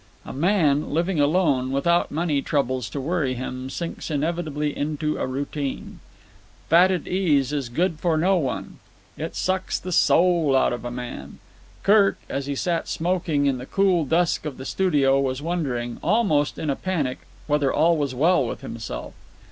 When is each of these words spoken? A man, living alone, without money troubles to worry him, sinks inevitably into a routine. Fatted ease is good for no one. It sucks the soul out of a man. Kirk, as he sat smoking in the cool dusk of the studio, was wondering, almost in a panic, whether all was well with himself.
A 0.25 0.33
man, 0.33 0.91
living 0.95 1.19
alone, 1.19 1.71
without 1.71 2.09
money 2.09 2.41
troubles 2.41 2.89
to 2.89 2.99
worry 2.99 3.35
him, 3.35 3.69
sinks 3.69 4.09
inevitably 4.09 4.75
into 4.75 5.19
a 5.19 5.27
routine. 5.27 5.99
Fatted 6.69 7.07
ease 7.07 7.53
is 7.53 7.69
good 7.69 7.99
for 7.99 8.17
no 8.17 8.35
one. 8.35 8.79
It 9.15 9.35
sucks 9.35 9.77
the 9.77 9.91
soul 9.91 10.55
out 10.55 10.73
of 10.73 10.83
a 10.85 10.89
man. 10.89 11.37
Kirk, 11.83 12.17
as 12.29 12.47
he 12.47 12.55
sat 12.55 12.87
smoking 12.87 13.45
in 13.45 13.59
the 13.59 13.67
cool 13.67 14.03
dusk 14.03 14.43
of 14.43 14.57
the 14.57 14.65
studio, 14.65 15.19
was 15.21 15.39
wondering, 15.39 15.99
almost 16.01 16.57
in 16.57 16.71
a 16.71 16.75
panic, 16.75 17.19
whether 17.45 17.71
all 17.71 17.95
was 17.95 18.15
well 18.15 18.43
with 18.47 18.61
himself. 18.61 19.13